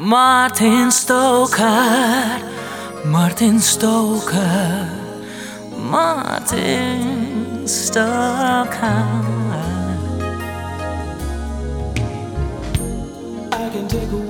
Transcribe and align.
Martin 0.00 0.90
Stoker, 0.90 2.40
Martin 3.04 3.60
Stoker, 3.60 4.88
Martin 5.76 7.68
Stoker. 7.68 9.04
I 13.52 13.68
can 13.70 13.86
take 13.88 14.10
away 14.10 14.29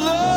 love. 0.00 0.35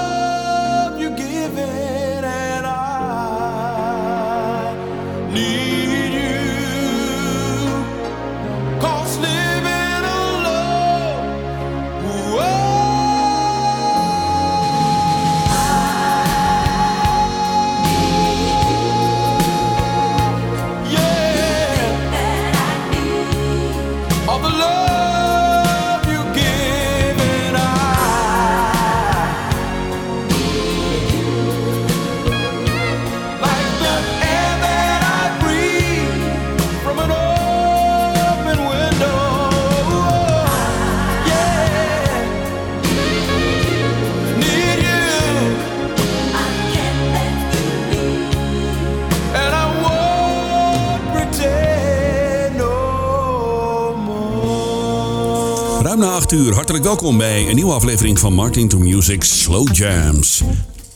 Hartelijk 56.29 56.83
welkom 56.83 57.17
bij 57.17 57.49
een 57.49 57.55
nieuwe 57.55 57.73
aflevering 57.73 58.19
van 58.19 58.33
Martin 58.33 58.67
to 58.67 58.77
Music 58.77 59.23
Slow 59.23 59.75
Jams. 59.75 60.43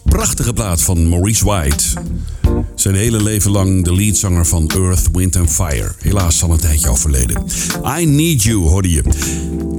Prachtige 0.04 0.54
plaat 0.54 0.82
van 0.82 1.10
Maurice 1.10 1.46
White. 1.46 1.84
Zijn 2.76 2.96
hele 2.96 3.24
leven 3.24 3.52
lang 3.52 3.84
de 3.84 3.96
leadzanger 3.96 4.46
van 4.46 4.68
Earth, 4.68 5.10
Wind 5.14 5.36
and 5.36 5.50
Fire. 5.52 5.92
Helaas 6.00 6.44
al 6.44 6.52
een 6.52 6.60
tijdje 6.60 6.90
overleden. 6.90 7.44
I 8.00 8.06
Need 8.06 8.44
You 8.44 8.58
hoorde 8.58 8.90
je. 8.90 9.04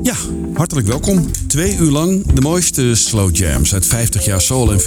Ja, 0.02 0.14
hartelijk 0.54 0.86
welkom. 0.86 1.30
Twee 1.46 1.76
uur 1.76 1.90
lang 1.90 2.32
de 2.32 2.40
mooiste 2.40 2.94
slow 2.94 3.36
jams 3.36 3.74
uit 3.74 3.86
50 3.86 4.24
jaar 4.24 4.40
soul 4.40 4.72
en 4.72 4.80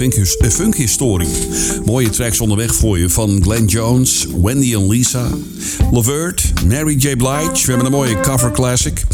funk-historie. 0.50 1.28
Eh, 1.28 1.84
mooie 1.84 2.10
tracks 2.10 2.40
onderweg 2.40 2.74
voor 2.74 2.98
je 2.98 3.10
van 3.10 3.42
Glenn 3.42 3.66
Jones, 3.66 4.26
Wendy 4.42 4.74
en 4.74 4.88
Lisa, 4.88 5.28
Lavert, 5.92 6.52
Mary 6.66 6.94
J. 6.94 7.16
Blige. 7.16 7.50
We 7.52 7.70
hebben 7.70 7.86
een 7.86 7.92
mooie 7.92 8.20
cover 8.20 8.50
classic. 8.50 9.04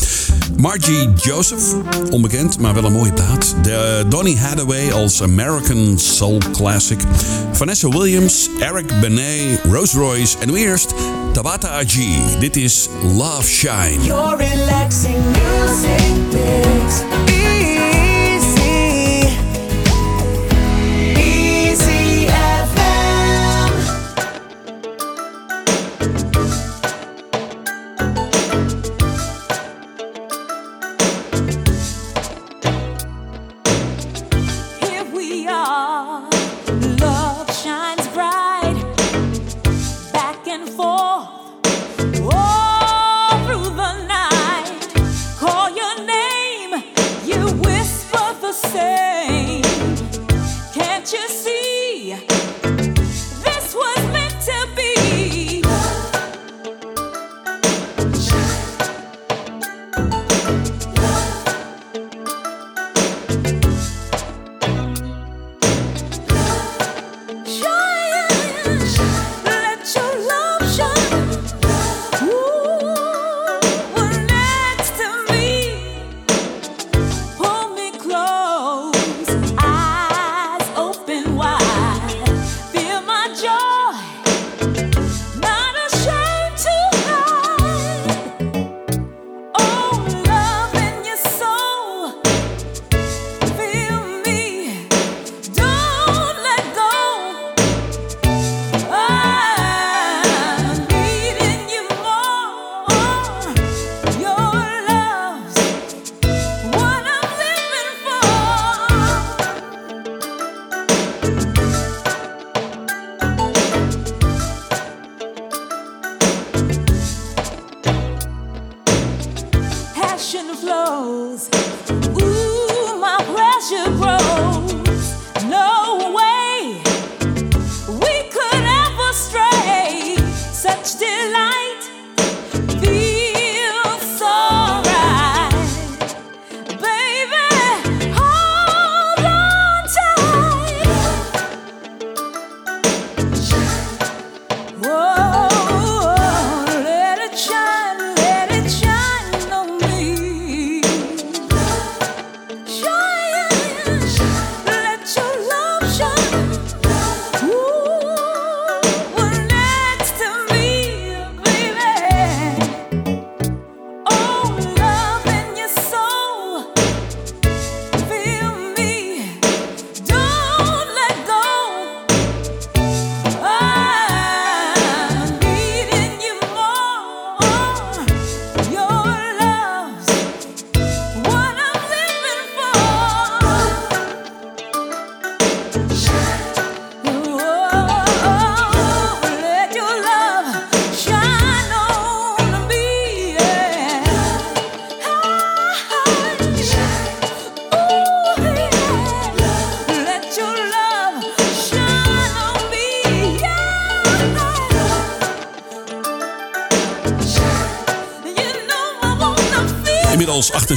Margie 0.56 1.08
Joseph, 1.16 1.74
onbekend, 2.10 2.58
maar 2.58 2.74
wel 2.74 2.84
een 2.84 2.92
mooie 2.92 3.12
plaat. 3.12 3.54
De, 3.62 3.72
eh, 3.72 4.10
Donny 4.10 4.36
Hathaway 4.36 4.92
als 4.92 5.22
American 5.22 5.98
Soul 5.98 6.38
Classic. 6.52 7.00
Vanessa 7.52 7.88
Williams, 7.88 8.48
Eric 8.60 9.00
Benet, 9.00 9.60
Rose 9.70 9.98
Royce 9.98 10.38
en 10.38 10.48
nu 10.48 10.56
eerst 10.56 10.94
Tabata 11.32 11.68
Aji. 11.68 12.18
Dit 12.38 12.56
is 12.56 12.88
Love 13.02 13.46
Shine. 13.46 14.04
Your 14.04 14.36
relaxing 14.36 15.24
music. 15.24 17.43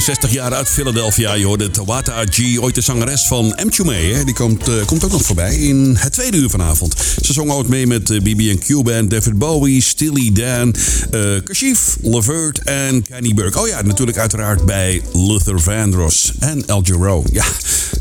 60 0.08 0.32
jaar 0.32 0.54
uit 0.54 0.68
Philadelphia. 0.68 1.34
Je 1.34 1.44
hoorde 1.44 1.70
Tawata 1.70 2.24
G, 2.30 2.58
ooit 2.60 2.74
de 2.74 2.80
zangeres 2.80 3.26
van 3.26 3.58
M2M. 3.66 4.24
Die 4.24 4.34
komt, 4.34 4.68
eh, 4.68 4.74
komt 4.86 5.04
ook 5.04 5.10
nog 5.10 5.22
voorbij 5.22 5.56
in 5.56 5.96
het 5.98 6.12
tweede 6.12 6.36
uur 6.36 6.50
vanavond. 6.50 6.94
Ze 7.20 7.32
zong 7.32 7.50
ook 7.50 7.68
mee 7.68 7.86
met 7.86 8.10
eh, 8.10 8.20
de 8.20 8.20
BB&Q 8.20 8.82
Band, 8.82 9.10
David 9.10 9.38
Bowie, 9.38 9.82
Stilly 9.82 10.32
Dan, 10.32 10.74
uh, 11.14 11.40
Kashif, 11.44 11.96
Levert 12.02 12.58
en 12.58 13.02
Kenny 13.02 13.34
Burke. 13.34 13.60
Oh 13.60 13.68
ja, 13.68 13.82
natuurlijk 13.82 14.18
uiteraard 14.18 14.64
bij 14.64 15.02
Luther 15.12 15.60
Vandross 15.60 16.32
en 16.38 16.66
El 16.66 16.80
Giro. 16.84 17.24
Ja, 17.32 17.44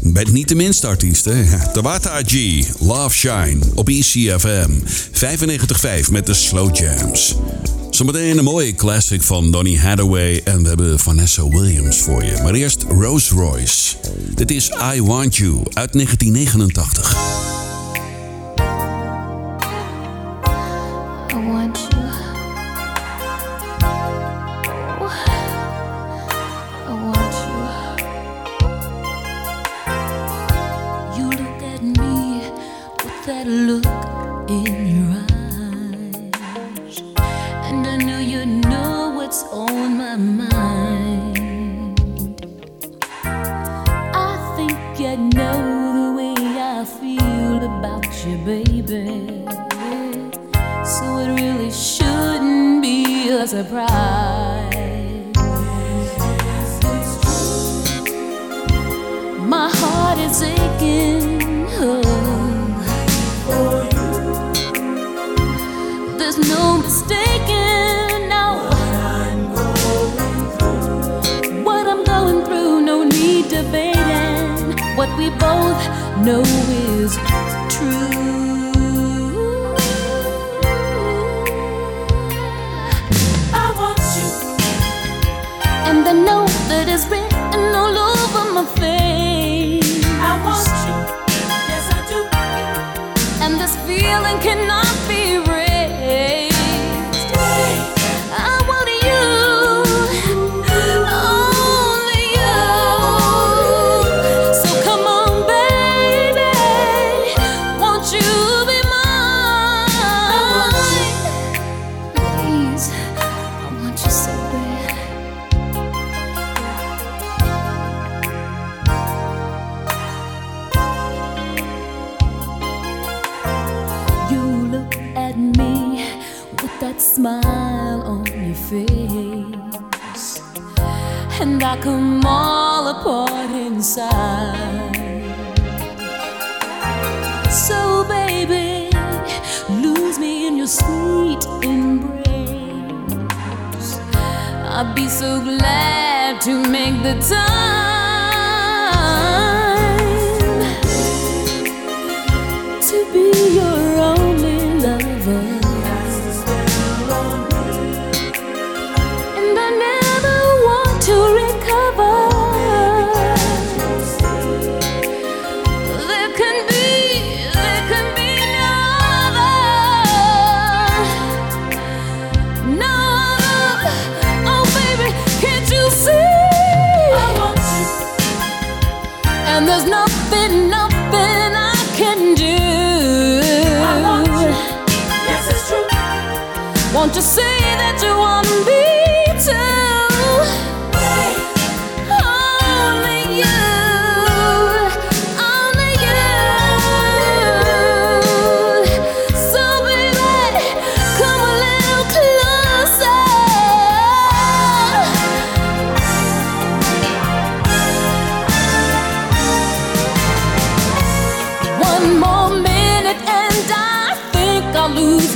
bent 0.01 0.31
niet 0.31 0.47
de 0.47 0.55
minste 0.55 0.87
artiest, 0.87 1.25
hè? 1.25 1.43
Tawata 1.73 2.21
G, 2.25 2.63
Love 2.79 3.15
Shine 3.15 3.59
op 3.75 3.89
ECFM 3.89 4.71
95.5 5.11 6.11
met 6.11 6.25
de 6.25 6.33
Slow 6.33 6.75
Jams. 6.75 7.35
Zometeen 7.97 8.37
een 8.37 8.43
mooie 8.43 8.75
classic 8.75 9.21
van 9.21 9.51
Donny 9.51 9.77
Hathaway 9.77 10.41
en 10.43 10.61
we 10.61 10.67
hebben 10.67 10.99
Vanessa 10.99 11.47
Williams 11.47 11.97
voor 11.97 12.23
je. 12.23 12.39
Maar 12.43 12.53
eerst 12.53 12.85
Rose 12.89 13.35
Royce. 13.35 13.95
Dit 14.35 14.51
is 14.51 14.69
I 14.95 15.01
Want 15.01 15.35
You 15.35 15.57
uit 15.73 15.93
1989. 15.93 17.76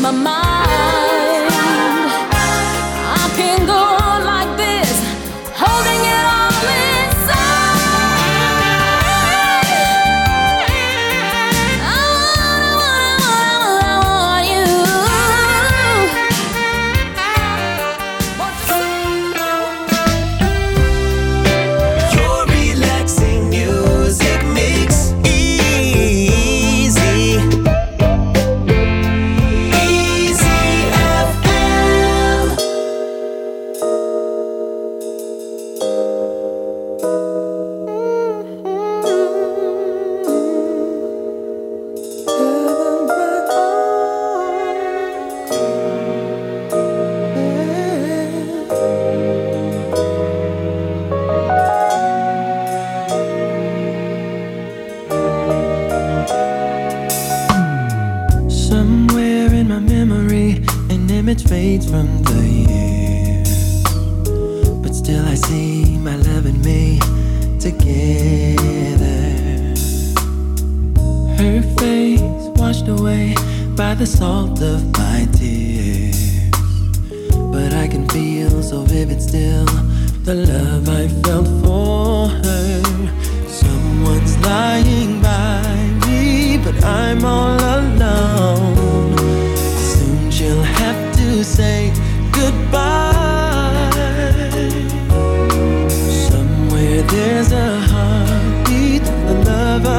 My 0.02 0.10
mind. 0.10 0.51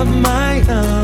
My 0.05 0.61
own. 0.69 1.02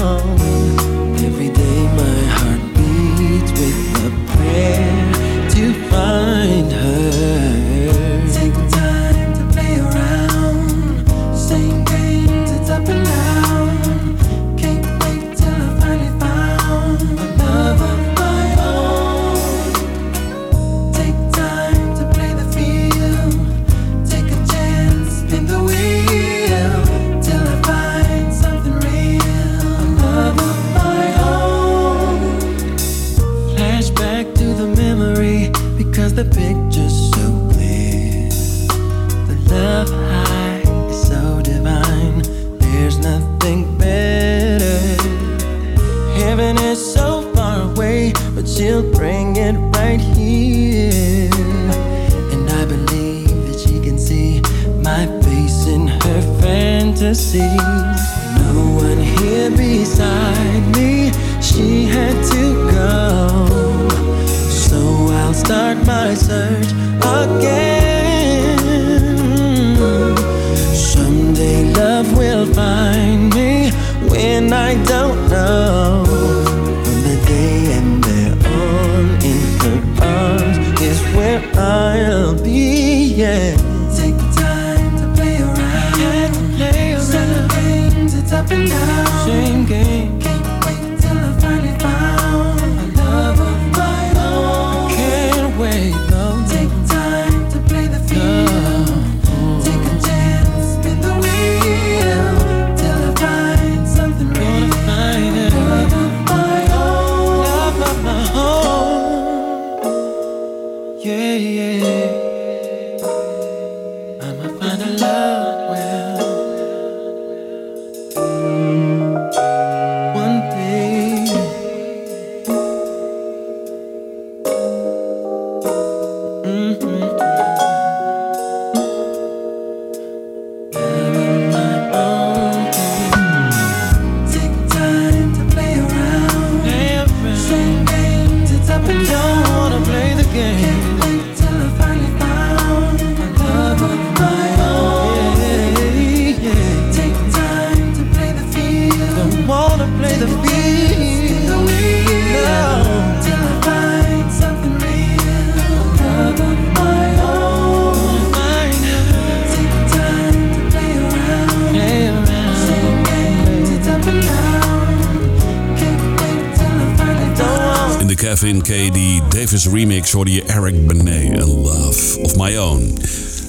Remix 169.73 170.13
hoorde 170.13 170.33
je 170.33 170.43
Eric 170.43 170.87
Benet 170.87 171.33
en 171.33 171.47
Love 171.47 172.19
of 172.19 172.37
My 172.37 172.57
Own. 172.57 172.99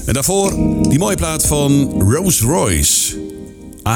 En 0.06 0.14
daarvoor 0.14 0.52
die 0.90 1.00
mooie 1.00 1.16
plaat 1.16 1.46
van 1.46 2.02
Rose 2.12 2.46
Royce. 2.46 3.16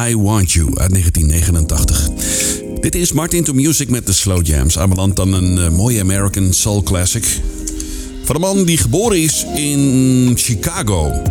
I 0.10 0.18
Want 0.18 0.52
You 0.52 0.66
uit 0.76 0.90
1989. 0.90 2.10
Dit 2.80 2.96
is 2.96 3.12
Martin 3.12 3.44
to 3.44 3.54
Music 3.54 3.90
met 3.90 4.06
de 4.06 4.14
Slow 4.14 4.46
Jams. 4.46 4.78
Aanbeland 4.78 5.16
dan 5.16 5.34
een 5.34 5.58
eh, 5.58 5.70
mooie 5.70 6.02
American 6.02 6.54
Soul 6.54 6.84
Classic. 6.84 7.42
Van 8.24 8.36
een 8.36 8.42
man 8.42 8.64
die 8.64 8.78
geboren 8.78 9.22
is 9.22 9.46
in 9.56 10.34
Chicago. 10.36 11.22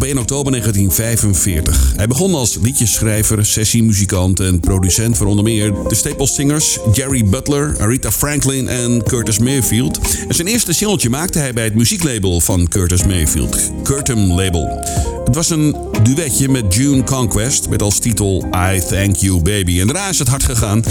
Op 0.00 0.06
1 0.06 0.18
oktober 0.18 0.52
1945. 0.52 1.92
Hij 1.96 2.06
begon 2.06 2.34
als 2.34 2.58
liedjesschrijver, 2.62 3.46
sessiemuzikant 3.46 4.40
en 4.40 4.60
producent 4.60 5.16
voor 5.16 5.26
onder 5.26 5.44
meer 5.44 5.72
de 5.88 5.94
Staples 5.94 6.34
Singers, 6.34 6.78
Jerry 6.92 7.24
Butler, 7.24 7.76
Aretha 7.80 8.10
Franklin 8.10 8.68
en 8.68 9.02
Curtis 9.02 9.38
Mayfield. 9.38 9.98
En 10.28 10.34
zijn 10.34 10.48
eerste 10.48 10.72
singeltje 10.72 11.10
maakte 11.10 11.38
hij 11.38 11.52
bij 11.52 11.64
het 11.64 11.74
muzieklabel 11.74 12.40
van 12.40 12.68
Curtis 12.68 13.04
Mayfield, 13.04 13.70
Curtum 13.82 14.32
Label. 14.32 14.84
Het 15.24 15.34
was 15.34 15.50
een 15.50 15.76
duetje 16.02 16.48
met 16.48 16.74
June 16.74 17.04
Conquest 17.04 17.68
met 17.68 17.82
als 17.82 17.98
titel 17.98 18.48
I 18.74 18.80
Thank 18.88 19.16
You 19.16 19.42
Baby. 19.42 19.80
En 19.80 19.86
daarna 19.86 20.08
is 20.08 20.18
het 20.18 20.28
hard 20.28 20.44
gegaan. 20.44 20.82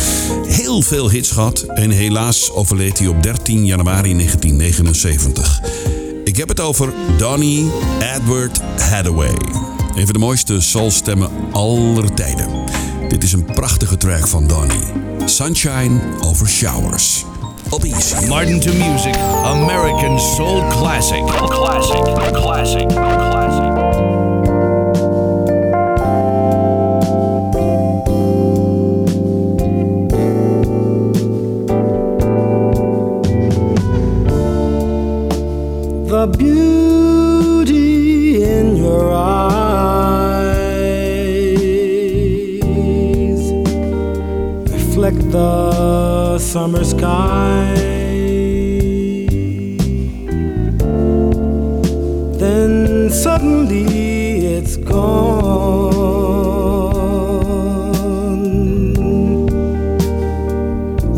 Heel 0.47 0.81
veel 0.81 1.09
hits 1.09 1.31
gehad 1.31 1.61
en 1.61 1.89
helaas 1.89 2.51
overleed 2.51 2.99
hij 2.99 3.07
op 3.07 3.23
13 3.23 3.65
januari 3.65 4.13
1979. 4.13 5.98
Ik 6.29 6.37
heb 6.37 6.47
het 6.47 6.59
over 6.59 6.93
Donny 7.17 7.71
Edward 8.15 8.61
Hathaway. 8.61 9.33
Een 9.95 10.05
van 10.05 10.13
de 10.13 10.19
mooiste 10.19 10.61
soulstemmen 10.61 11.29
aller 11.51 12.13
tijden. 12.13 12.47
Dit 13.07 13.23
is 13.23 13.33
een 13.33 13.45
prachtige 13.45 13.97
track 13.97 14.27
van 14.27 14.47
Donny. 14.47 14.79
Sunshine 15.25 15.99
over 16.19 16.49
Showers. 16.49 17.25
Op 17.69 17.83
Easy. 17.83 18.27
Martin 18.27 18.59
to 18.59 18.73
Music, 18.73 19.15
American 19.43 20.19
Soul 20.19 20.67
Classic. 20.67 21.25
Classic, 21.25 22.03
classic, 22.03 22.87
classic. 22.87 23.38
The 36.19 36.27
beauty 36.37 37.87
in 38.43 38.75
your 38.75 39.13
eyes 39.13 39.53
reflect 44.73 45.31
the 45.31 46.37
summer 46.37 46.83
sky. 46.83 47.73
Then 52.43 53.09
suddenly 53.09 53.85
it's 54.57 54.75
gone 54.75 55.69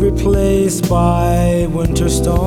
replaced 0.06 0.88
by 0.88 1.66
winter 1.72 2.08
storms. 2.08 2.41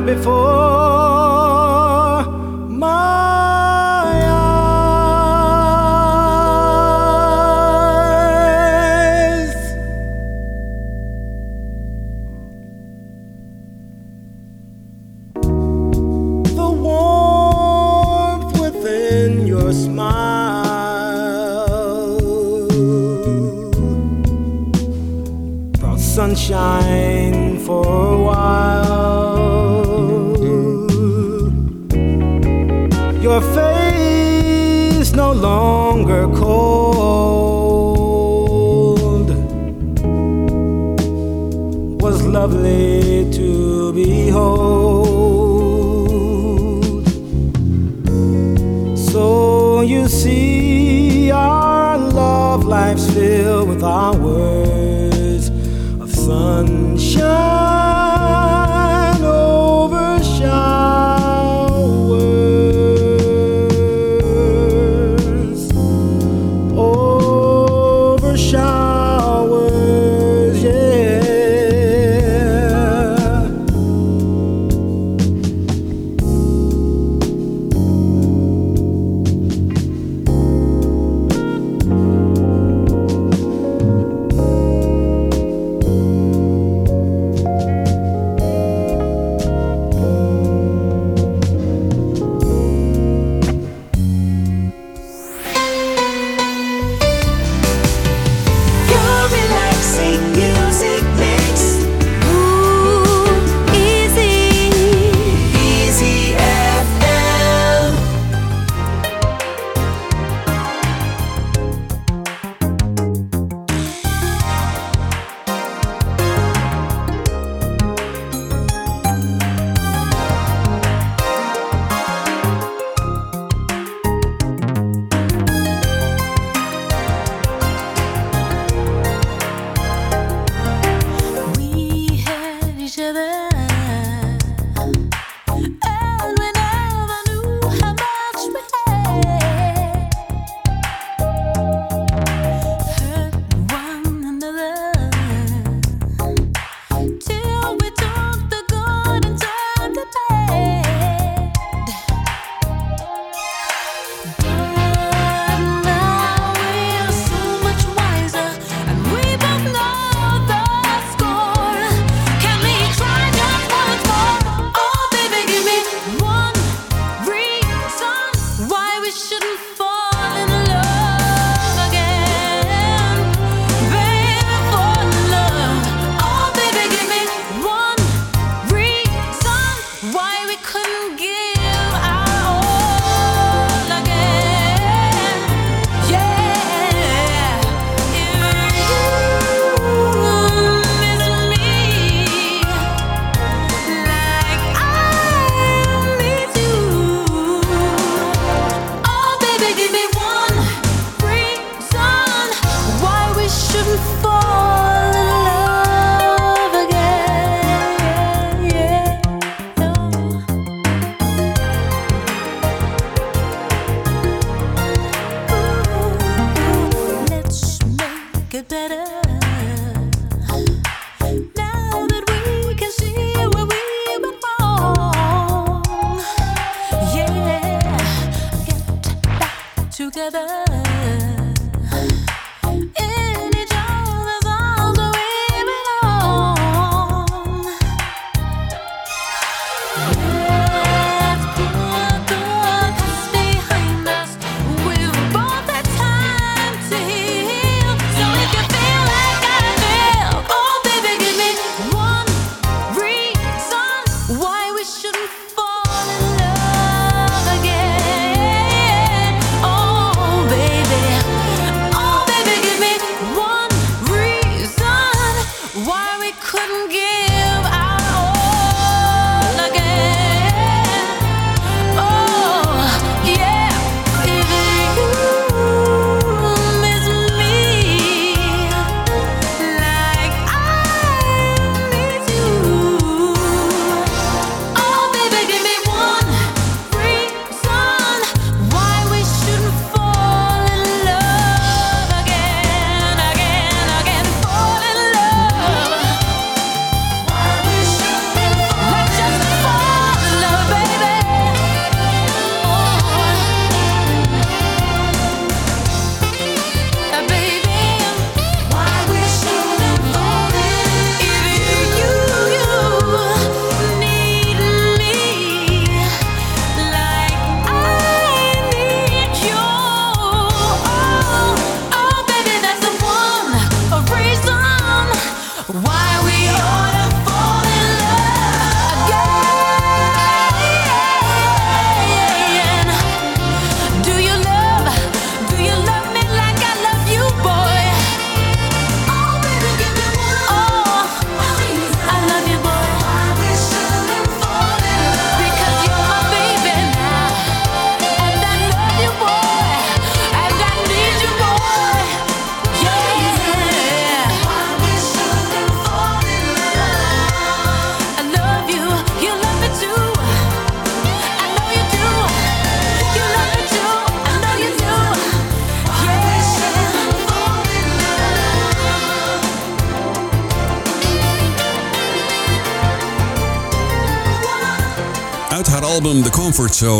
night 0.00 0.06
before. 0.06 0.93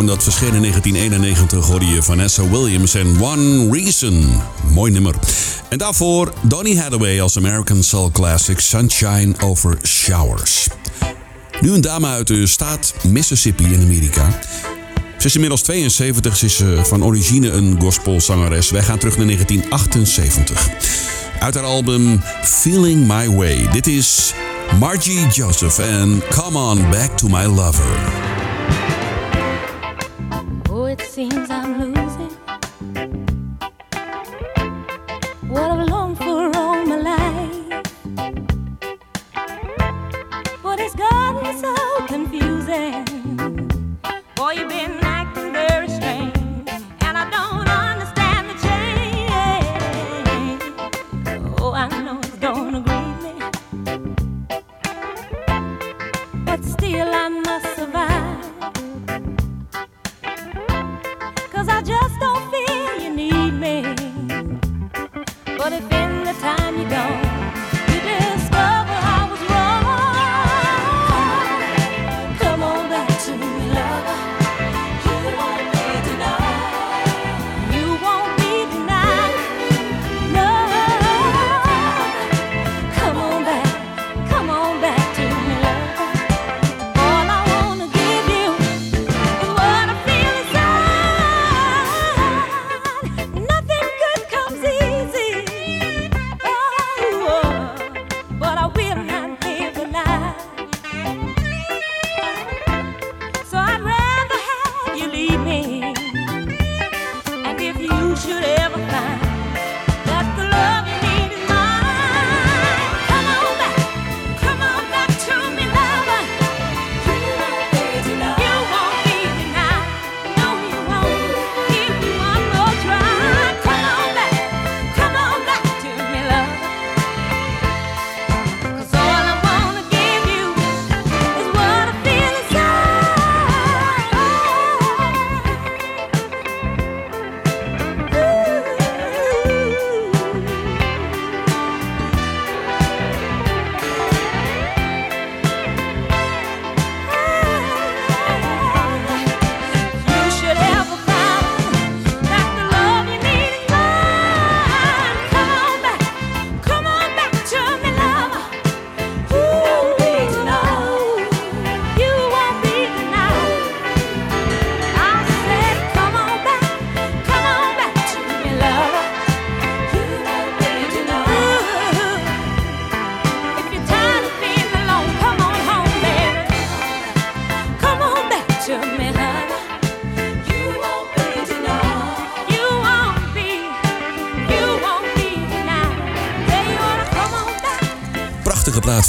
Dat 0.02 0.22
verscheen 0.22 0.54
in 0.54 0.60
1991, 0.60 1.66
hoorde 1.66 1.86
je 1.86 2.02
Vanessa 2.02 2.48
Williams 2.48 2.94
en 2.94 3.20
One 3.20 3.70
Reason. 3.70 4.40
Mooi 4.72 4.92
nummer. 4.92 5.14
En 5.68 5.78
daarvoor 5.78 6.32
Donny 6.40 6.76
Hathaway 6.76 7.20
als 7.20 7.36
American 7.36 7.82
Soul 7.82 8.10
Classic 8.10 8.60
Sunshine 8.60 9.34
Over 9.40 9.78
Showers. 9.82 10.68
Nu 11.60 11.72
een 11.72 11.80
dame 11.80 12.06
uit 12.06 12.26
de 12.26 12.46
staat 12.46 12.94
Mississippi 13.02 13.64
in 13.64 13.80
Amerika. 13.80 14.40
Ze 15.18 15.26
is 15.26 15.34
inmiddels 15.34 15.62
72, 15.62 16.36
ze 16.36 16.44
is 16.44 16.60
eh, 16.60 16.84
van 16.84 17.04
origine 17.04 17.50
een 17.50 17.80
gospelzangeres. 17.80 18.70
Wij 18.70 18.82
gaan 18.82 18.98
terug 18.98 19.16
naar 19.16 19.26
1978. 19.26 20.68
Uit 21.40 21.54
haar 21.54 21.64
album 21.64 22.20
Feeling 22.42 23.06
My 23.06 23.30
Way. 23.30 23.68
Dit 23.72 23.86
is 23.86 24.34
Margie 24.78 25.26
Joseph 25.26 25.78
en 25.78 26.22
Come 26.30 26.58
On 26.58 26.90
Back 26.90 27.18
to 27.18 27.28
My 27.28 27.44
Lover. 27.44 28.33
Seems 31.14 31.48
I'm 31.48 31.78
losing 31.78 31.93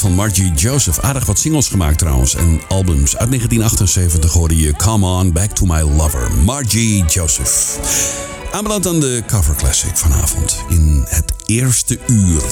van 0.06 0.14
Margie 0.14 0.54
Joseph. 0.54 1.00
Aardig 1.00 1.26
wat 1.26 1.40
singles 1.40 1.68
gemaakt 1.68 1.98
trouwens 1.98 2.36
en 2.36 2.62
albums. 2.68 3.18
Uit 3.18 3.30
1978 3.30 4.34
hoorde 4.34 4.58
je 4.58 4.74
Come 4.74 5.06
On 5.06 5.32
Back 5.32 5.52
to 5.52 5.66
My 5.66 5.82
Lover. 5.82 6.32
Margie 6.44 7.06
Joseph. 7.06 7.80
Aanbeland 8.52 8.88
aan 8.88 9.00
de 9.00 9.24
cover 9.28 9.56
classic 9.56 9.98
vanavond. 9.98 10.64
In 10.70 11.04
het 11.08 11.34
eerste 11.46 12.00
uur. 12.08 12.44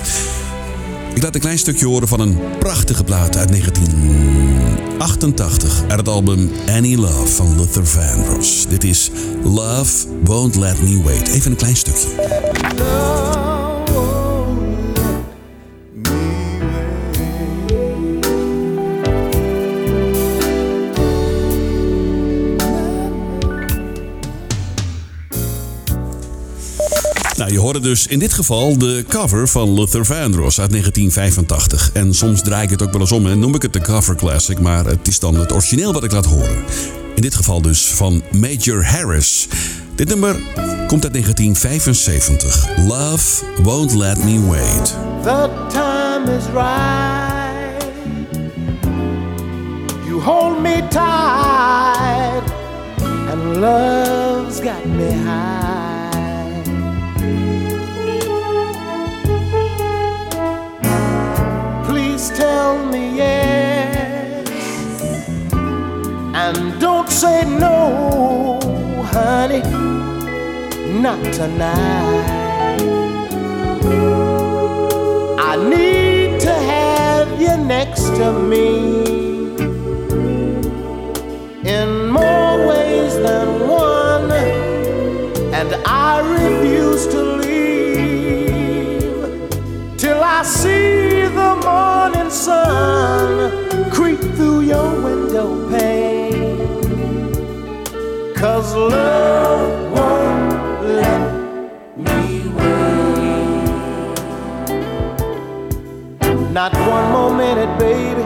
Ik 1.13 1.24
laat 1.24 1.36
een 1.36 1.42
klein 1.42 1.58
stukje 1.58 1.86
horen 1.86 2.08
van 2.08 2.20
een 2.20 2.38
prachtige 2.60 3.04
plaat 3.04 3.38
uit 3.38 3.50
1988. 3.50 5.82
Uit 5.82 6.00
het 6.00 6.08
album 6.08 6.52
Any 6.68 6.96
Love 6.96 7.28
van 7.28 7.58
Luther 7.58 7.88
Vandross. 7.88 8.68
Dit 8.68 8.84
is 8.84 9.12
Love 9.44 10.08
Won't 10.24 10.56
Let 10.56 10.82
Me 10.82 11.04
Wait. 11.04 11.28
Even 11.28 11.52
een 11.52 11.58
klein 11.58 11.76
stukje. 11.76 12.08
hoorde 27.63 27.80
dus 27.80 28.08
in 28.08 28.19
dit 28.19 28.34
geval 28.34 28.78
de 28.78 29.06
cover 29.08 29.47
van 29.47 29.73
Luther 29.73 30.06
Vandross 30.06 30.60
uit 30.60 30.69
1985. 30.69 31.91
En 31.93 32.13
soms 32.13 32.41
draai 32.41 32.63
ik 32.63 32.69
het 32.69 32.82
ook 32.82 32.91
wel 32.91 33.02
eens 33.02 33.12
om 33.12 33.28
en 33.28 33.39
noem 33.39 33.56
ik 33.56 33.62
het 33.62 33.73
de 33.73 33.82
cover 33.82 34.15
classic, 34.15 34.60
maar 34.60 34.86
het 34.86 35.08
is 35.08 35.19
dan 35.19 35.36
het 35.36 35.52
origineel 35.52 35.93
wat 35.93 36.04
ik 36.04 36.12
laat 36.12 36.26
horen. 36.26 36.63
In 37.15 37.21
dit 37.21 37.36
geval 37.36 37.62
dus 37.62 37.86
van 37.86 38.23
Major 38.32 38.86
Harris. 38.86 39.47
Dit 39.95 40.08
nummer 40.08 40.34
komt 40.88 41.04
uit 41.04 41.13
1975. 41.13 42.67
Love 42.88 43.45
won't 43.62 43.93
let 43.93 44.23
me 44.23 44.47
wait. 44.49 44.95
The 45.23 45.49
time 45.69 46.38
is 46.38 46.45
right. 46.45 47.86
You 50.06 50.21
hold 50.21 50.62
me 50.62 50.88
tight. 50.89 52.54
And 53.32 53.56
love's 53.56 54.60
got 54.60 54.86
me 54.86 55.12
high. 55.12 55.83
Tell 62.73 62.86
me 62.88 63.17
yes, 63.17 64.49
and 66.33 66.79
don't 66.79 67.09
say 67.09 67.43
no, 67.45 68.59
honey, 69.13 69.62
not 71.01 71.21
tonight. 71.33 72.29
I 75.51 75.51
need 75.73 76.39
to 76.41 76.53
have 76.73 77.27
you 77.41 77.55
next 77.75 78.05
to 78.19 78.27
me 78.51 78.67
in 81.75 81.89
more 82.19 82.55
ways 82.69 83.13
than 83.27 83.47
one, 83.69 84.31
and 85.59 85.69
I 85.86 86.12
refuse 86.38 87.03
to 87.13 87.21
leave 87.43 89.21
till 89.97 90.21
I 90.23 90.41
see 90.43 90.83
sun 92.34 93.91
creep 93.91 94.19
through 94.36 94.62
your 94.62 94.89
window 95.02 95.69
pane. 95.69 96.34
Cause 98.34 98.76
love 98.76 99.91
won't 99.93 100.84
let 100.84 101.32
me 101.96 102.50
wait. 102.58 103.69
Not 106.52 106.74
one 106.74 107.12
more 107.12 107.34
minute, 107.36 107.78
baby. 107.78 108.26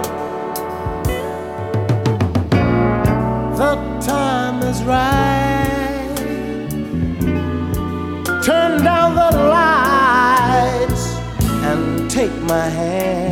The 3.57 3.75
time 3.99 4.63
is 4.63 4.81
right. 4.83 6.15
Turn 8.41 8.83
down 8.85 9.15
the 9.15 9.31
lights 9.49 11.03
and 11.69 12.09
take 12.09 12.35
my 12.43 12.69
hand. 12.69 13.26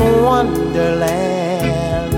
In 0.00 0.22
Wonderland. 0.22 2.12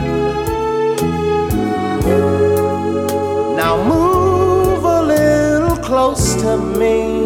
Now 3.56 3.82
move 3.82 4.84
a 4.84 5.02
little 5.02 5.76
close 5.76 6.34
to 6.42 6.56
me. 6.56 7.24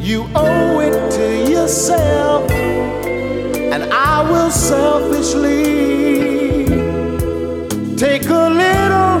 You 0.00 0.26
owe 0.34 0.80
it 0.80 1.10
to 1.12 1.50
yourself, 1.50 2.50
and 2.50 3.84
I 3.92 4.22
will 4.30 4.50
selfishly 4.50 5.64
take 7.96 8.28
a 8.28 8.48
little 8.64 9.20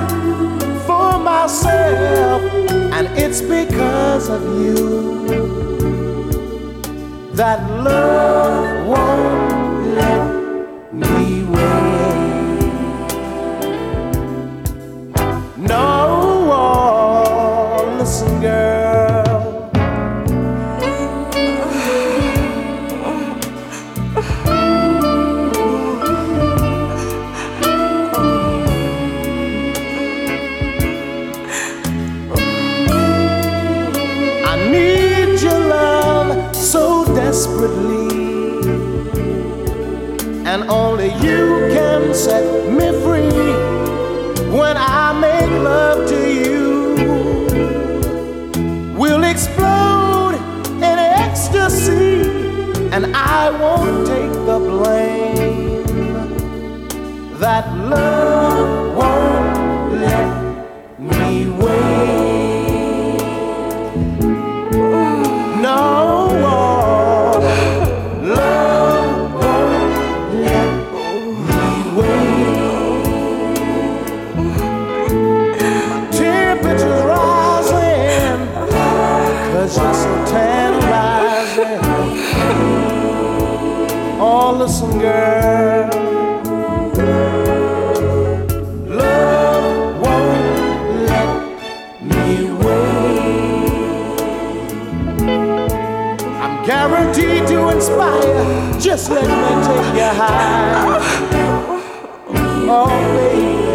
for 0.86 1.18
myself, 1.18 2.42
and 2.96 3.06
it's 3.18 3.40
because 3.40 4.28
of 4.28 4.42
you 4.62 5.47
that 7.38 7.62
love 7.84 8.84
won't 8.88 9.37
Guaranteed 96.98 97.46
to 97.46 97.68
inspire. 97.68 98.80
Just 98.80 99.08
let 99.10 99.22
me 99.22 99.66
take 99.66 99.94
you 99.94 100.10
high. 100.18 100.98
Oh, 102.68 102.88
baby. 103.14 103.67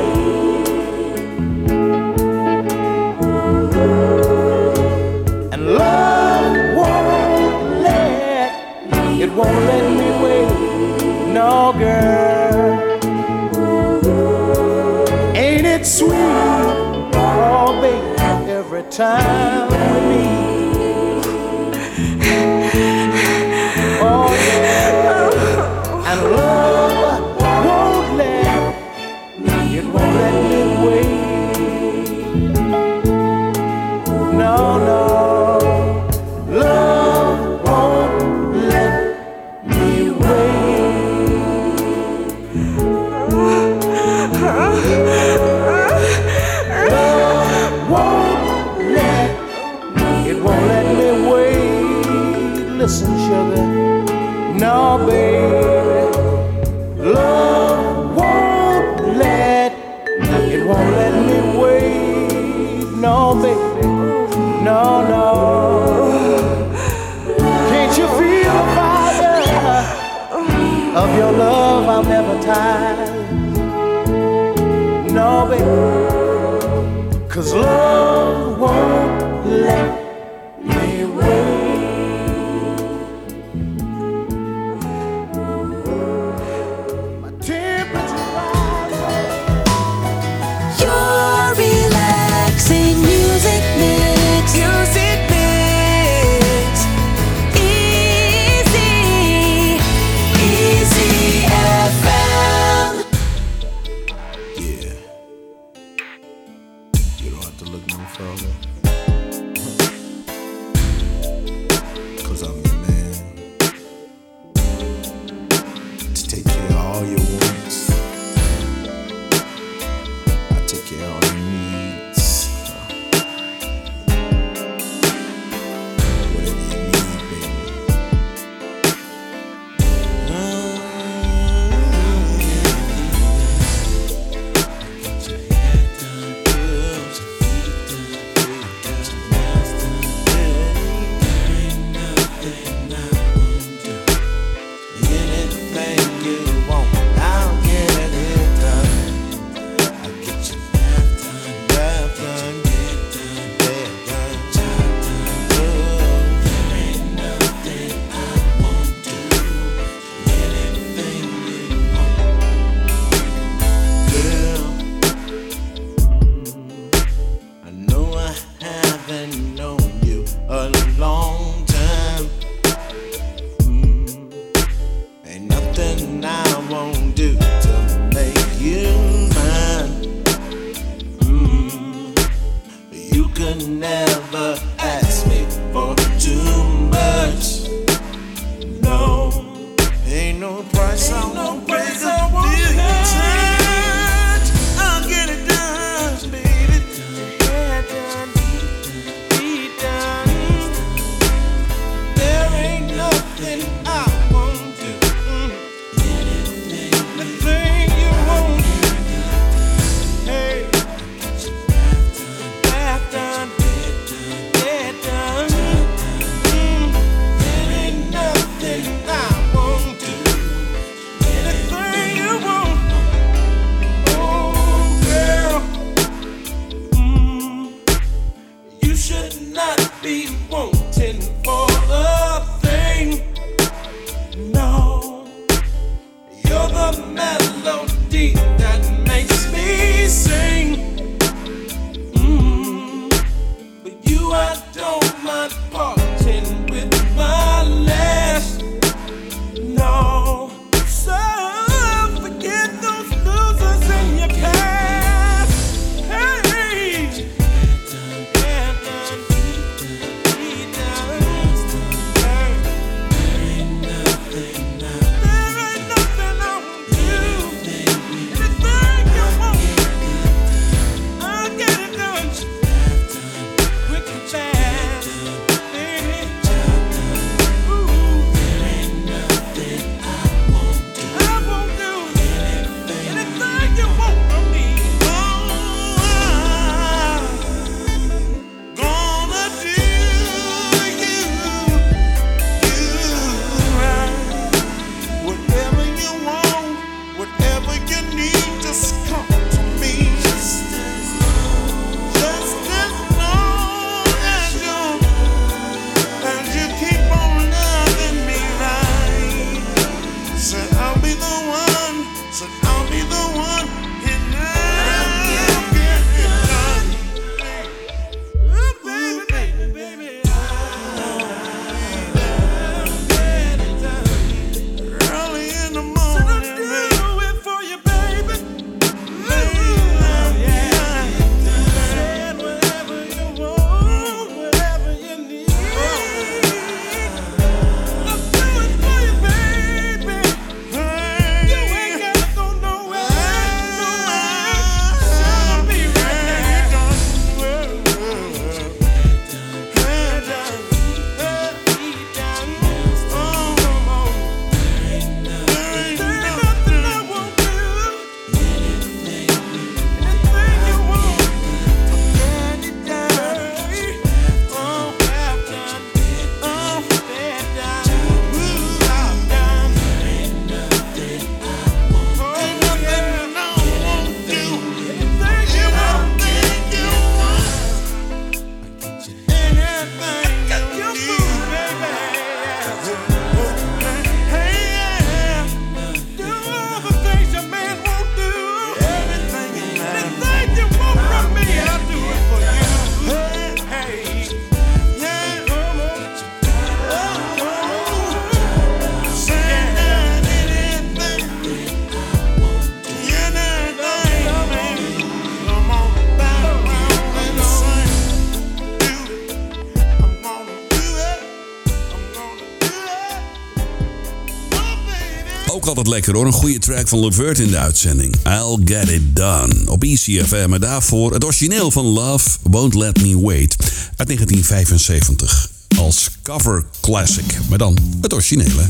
Altijd 415.68 415.88
lekker 415.88 416.14
hoor. 416.14 416.26
Een 416.26 416.32
goede 416.32 416.60
track 416.60 416.88
van 416.88 417.00
Levert 417.00 417.40
in 417.40 417.48
de 417.48 417.58
uitzending. 417.58 418.16
I'll 418.26 418.58
Get 418.66 418.90
It 418.90 419.16
Done. 419.16 419.54
Op 419.66 419.84
ECFM. 419.84 420.54
En 420.54 420.62
daarvoor 420.62 421.14
het 421.14 421.24
origineel 421.24 421.72
van 421.72 421.86
Love 421.86 422.30
Won't 422.42 422.74
Let 422.74 423.02
Me 423.02 423.22
Wait. 423.22 423.56
Uit 423.96 424.08
1975. 424.08 425.50
Als 425.78 426.10
cover 426.24 426.66
classic. 426.82 427.38
Maar 427.50 427.58
dan 427.58 427.78
het 428.02 428.14
originele. 428.14 428.70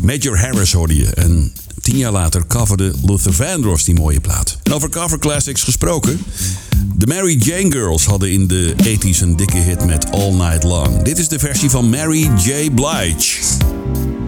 Major 0.00 0.38
Harris 0.38 0.72
hoorde 0.72 0.96
je. 0.96 1.06
En 1.06 1.52
tien 1.82 1.96
jaar 1.96 2.12
later 2.12 2.46
coverde 2.46 2.92
Luther 3.06 3.32
Vandross 3.32 3.84
die 3.84 3.94
mooie 3.94 4.20
plaat. 4.20 4.58
En 4.62 4.72
over 4.72 4.88
cover 4.88 5.18
classics 5.18 5.62
gesproken. 5.62 6.20
De 6.94 7.06
Mary 7.06 7.36
Jane 7.36 7.70
Girls 7.70 8.04
hadden 8.04 8.32
in 8.32 8.46
de 8.46 8.74
80s 8.84 9.20
een 9.20 9.36
dikke 9.36 9.56
hit 9.56 9.84
met 9.84 10.10
All 10.10 10.32
Night 10.32 10.62
Long. 10.62 11.02
Dit 11.02 11.18
is 11.18 11.28
de 11.28 11.38
versie 11.38 11.70
van 11.70 11.90
Mary 11.90 12.30
J. 12.36 12.70
Blige. 12.70 14.21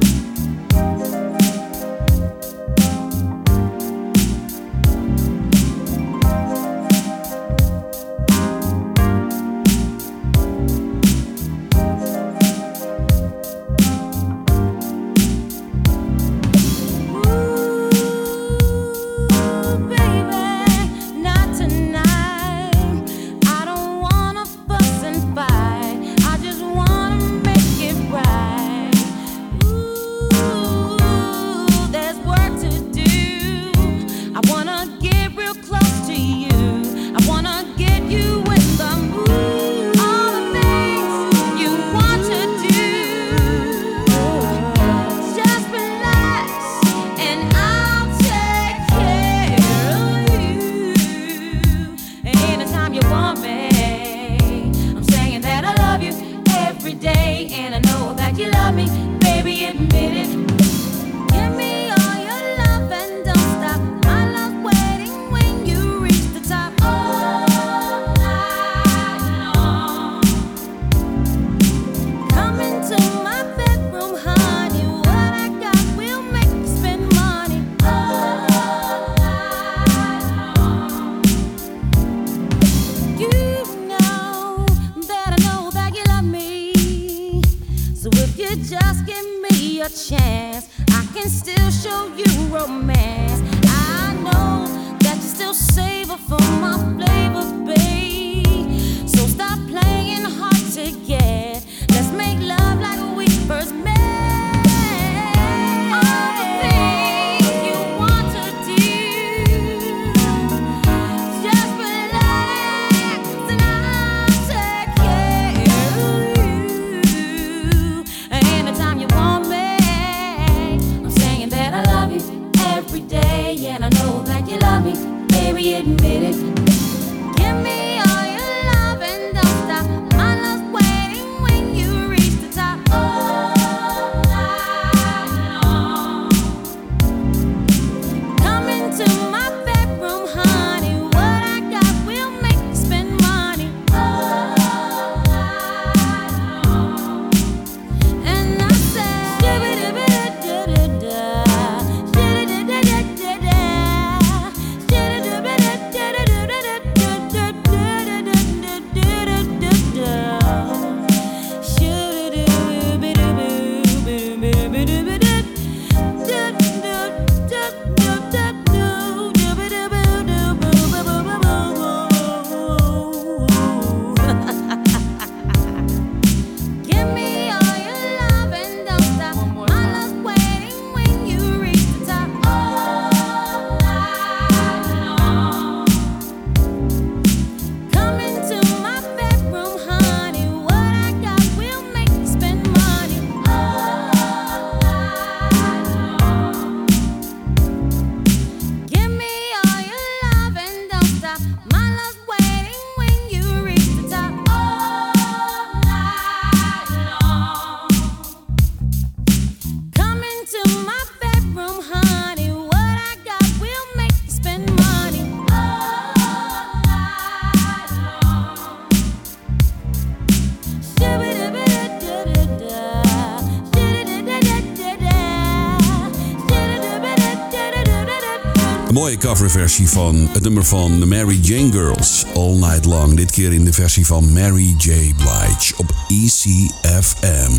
Coverversie 229.24 229.88
van 229.88 230.28
het 230.32 230.42
nummer 230.42 230.64
van 230.64 231.00
de 231.00 231.06
Mary 231.06 231.38
Jane 231.42 231.72
Girls. 231.72 232.24
All 232.34 232.54
Night 232.54 232.84
Long. 232.84 233.16
Dit 233.16 233.30
keer 233.30 233.52
in 233.52 233.64
de 233.64 233.72
versie 233.72 234.06
van 234.06 234.32
Mary 234.32 234.74
J. 234.78 235.14
Blige 235.16 235.74
op 235.76 235.94
ECFM. 236.08 237.52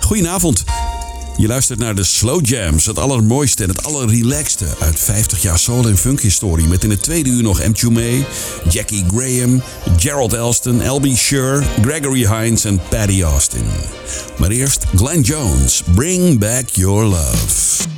Goedenavond. 0.00 0.64
Je 1.36 1.46
luistert 1.46 1.78
naar 1.78 1.94
de 1.94 2.04
Slow 2.04 2.46
Jams, 2.46 2.86
het 2.86 2.98
allermooiste 2.98 3.62
en 3.62 3.68
het 3.68 3.84
allerrelaxte 3.84 4.66
uit 4.80 5.00
50 5.00 5.42
jaar 5.42 5.58
soul 5.58 5.88
en 5.88 5.96
funk 5.96 6.20
historie. 6.20 6.66
Met 6.66 6.84
in 6.84 6.90
het 6.90 7.02
tweede 7.02 7.30
uur 7.30 7.42
nog 7.42 7.60
M. 7.62 7.92
May, 7.92 8.26
Jackie 8.70 9.04
Graham, 9.14 9.62
Gerald 9.96 10.32
Elston, 10.32 10.88
L.B. 10.88 11.06
Shure, 11.06 11.62
Gregory 11.80 12.26
Hines 12.26 12.64
en 12.64 12.80
Patty 12.88 13.22
Austin. 13.22 13.66
Maar 14.38 14.50
eerst 14.50 14.84
Glenn 14.94 15.20
Jones, 15.20 15.82
Bring 15.94 16.38
Back 16.38 16.68
Your 16.68 17.04
Love. 17.04 17.91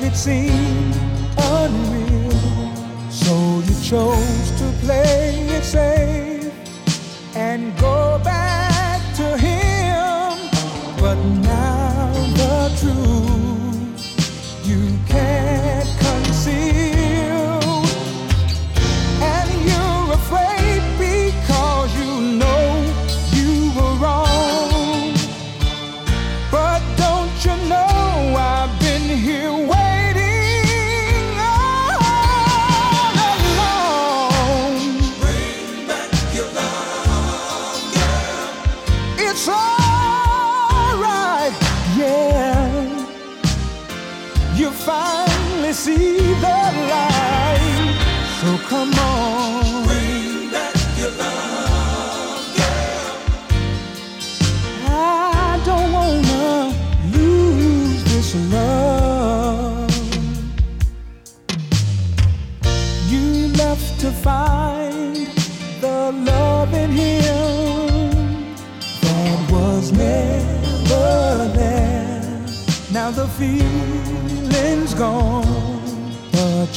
that 0.00 0.12
it 0.12 0.16
seemed 0.16 0.94
unreal. 1.36 2.30
So 3.10 3.34
you 3.66 3.74
chose 3.82 4.50
to 4.58 4.72
play. 4.84 5.17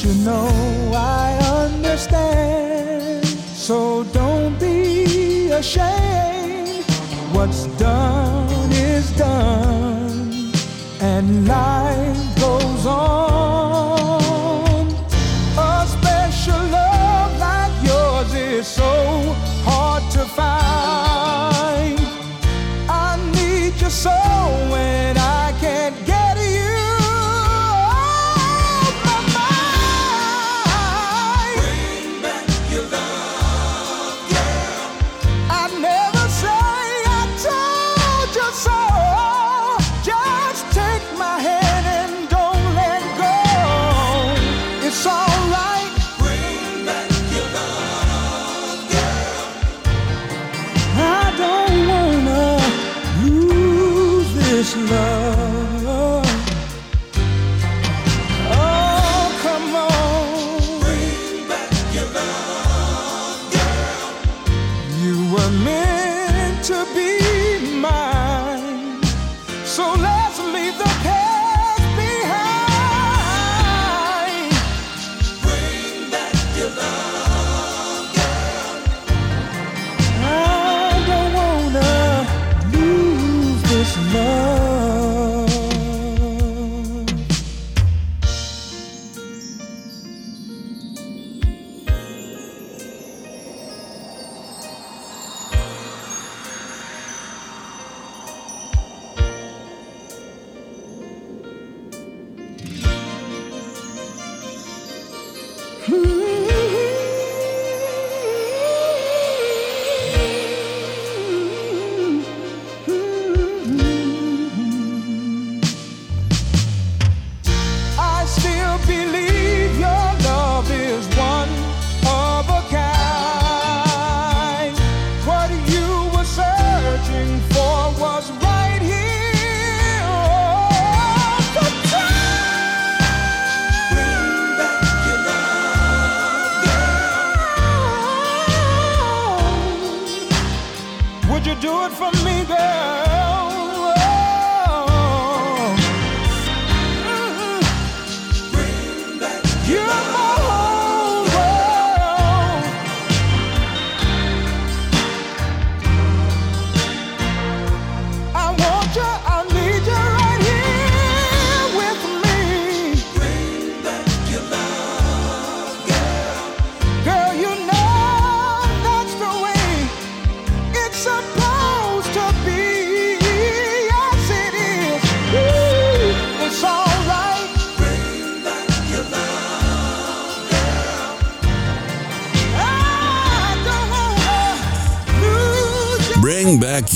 you 0.04 0.14
know 0.24 0.48
I 0.94 1.38
understand. 1.64 3.24
So 3.26 4.02
don't 4.04 4.58
be 4.58 5.50
ashamed. 5.50 6.84
What's 7.32 7.66
done 7.78 8.72
is 8.72 9.16
done. 9.16 10.52
And 11.00 11.46
life. 11.46 11.71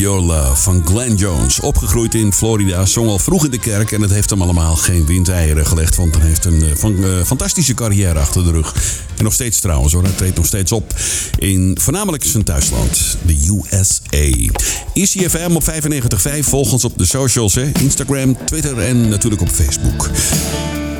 Your 0.07 0.21
Love 0.21 0.63
van 0.63 0.83
Glenn 0.85 1.15
Jones. 1.15 1.61
Opgegroeid 1.61 2.15
in 2.15 2.33
Florida, 2.33 2.87
zong 2.87 3.09
al 3.09 3.19
vroeg 3.19 3.45
in 3.45 3.51
de 3.51 3.59
kerk 3.59 3.93
en 3.93 4.01
het 4.01 4.11
heeft 4.11 4.31
hem 4.31 4.43
allemaal 4.43 4.77
geen 4.77 5.07
windeieren 5.07 5.67
gelegd. 5.67 5.97
Want 5.97 6.17
hij 6.17 6.27
heeft 6.27 6.45
een 6.45 6.63
eh, 6.63 6.71
van, 6.75 7.05
eh, 7.05 7.23
fantastische 7.25 7.75
carrière 7.75 8.19
achter 8.19 8.45
de 8.45 8.51
rug. 8.51 8.75
En 9.17 9.25
nog 9.25 9.33
steeds 9.33 9.61
trouwens 9.61 9.93
hoor, 9.93 10.03
hij 10.03 10.13
treedt 10.13 10.37
nog 10.37 10.47
steeds 10.47 10.73
op 10.73 10.95
in 11.39 11.79
voornamelijk 11.81 12.25
zijn 12.25 12.45
thuisland, 12.45 13.17
de 13.23 13.63
USA. 13.69 14.53
ICFM 14.93 15.51
op 15.55 15.65
95.5, 15.65 16.49
volg 16.49 16.73
ons 16.73 16.85
op 16.85 16.99
de 16.99 17.05
socials, 17.05 17.55
hè? 17.55 17.71
Instagram, 17.81 18.37
Twitter 18.45 18.79
en 18.79 19.09
natuurlijk 19.09 19.43
op 19.43 19.49
Facebook. 19.49 20.11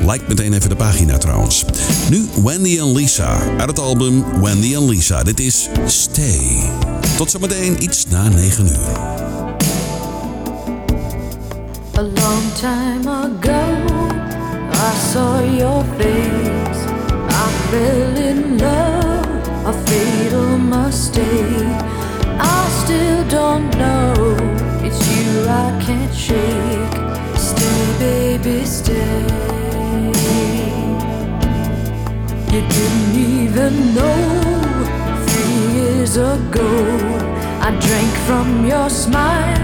Like 0.05 0.23
meteen 0.27 0.53
even 0.53 0.69
de 0.69 0.75
pagina 0.75 1.17
trouwens. 1.17 1.65
Nu 2.09 2.25
Wendy 2.43 2.79
en 2.79 2.91
Lisa 2.91 3.39
uit 3.57 3.69
het 3.69 3.79
album 3.79 4.41
Wendy 4.41 4.75
en 4.75 4.85
Lisa. 4.85 5.23
Dit 5.23 5.39
is 5.39 5.69
Stay. 5.85 6.96
Tot 7.17 7.31
zometeen 7.31 7.83
iets 7.83 8.05
na 8.07 8.29
9 8.29 8.59
uur. 8.59 8.97
A 11.95 12.01
long 12.01 12.43
time 12.59 13.07
ago 13.25 13.63
I 14.71 14.93
saw 15.11 15.39
your 15.57 15.83
face. 15.97 16.81
I 17.29 17.47
fell 17.69 18.15
in 18.29 18.57
love 18.57 19.27
A 19.65 19.73
fatal 19.85 20.57
mistake. 20.57 21.81
I 22.39 22.69
still 22.83 23.23
don't 23.27 23.75
know 23.77 24.13
It's 24.83 24.99
you 25.09 25.49
I 25.49 25.83
can't 25.85 26.15
shake. 26.15 26.97
Stay 27.35 27.81
baby 27.99 28.65
stay. 28.65 29.25
You 32.51 32.61
didn't 32.61 33.15
even 33.15 33.93
know 33.95 34.46
years 36.07 36.17
ago. 36.17 36.67
I 37.61 37.71
drank 37.79 38.13
from 38.25 38.65
your 38.65 38.89
smile. 38.89 39.61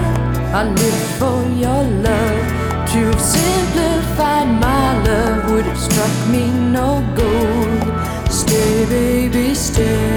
I 0.54 0.64
lived 0.64 1.08
for 1.20 1.41
your 1.50 1.84
love. 2.04 2.48
To 2.91 3.00
have 3.12 3.22
simplified 3.22 4.48
my 4.60 5.04
love 5.04 5.52
would 5.52 5.66
have 5.66 5.80
struck 5.80 6.30
me 6.30 6.52
no 6.52 7.02
gold. 7.16 8.32
Stay, 8.32 8.86
baby, 8.86 9.56
stay. 9.56 10.12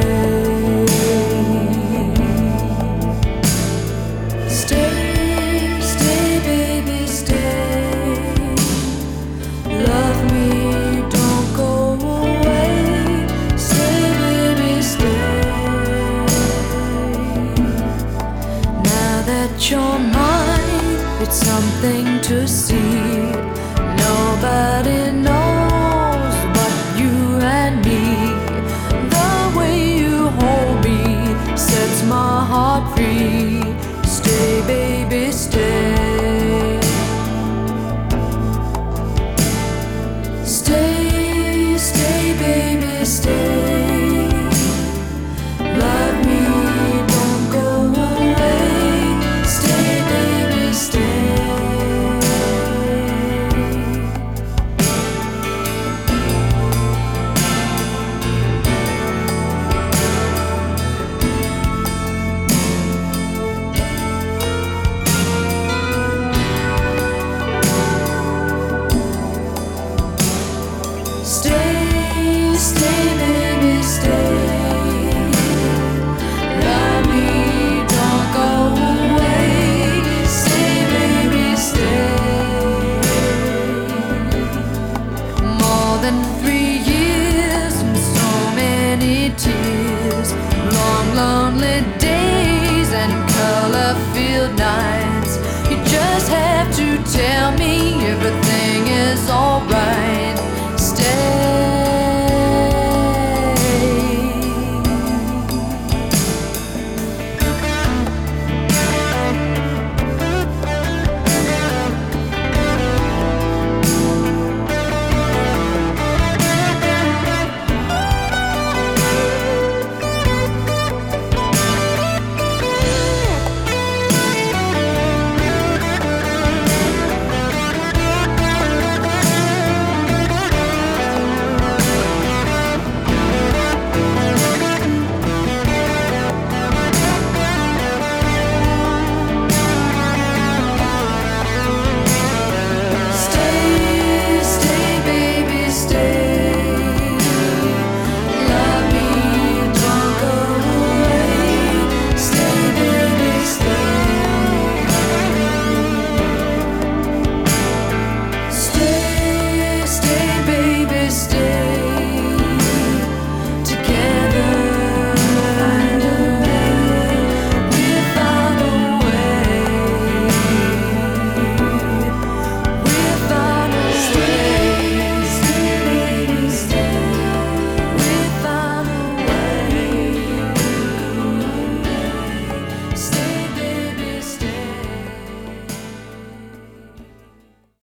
Than 86.07 86.23
three 86.39 86.79
years 86.93 87.75
and 87.83 87.97
so 87.97 88.29
many 88.55 89.31
tears. 89.31 90.33
Long, 90.77 91.09
lonely 91.17 91.81
days 91.99 92.91
and 93.03 93.13
color-filled 93.39 94.57
nights. 94.57 95.33
You 95.69 95.77
just 95.97 96.29
have 96.29 96.69
to 96.77 96.87
tell 97.19 97.51
me 97.59 98.07
everything 98.07 98.87
is 98.87 99.29
alright. 99.29 99.66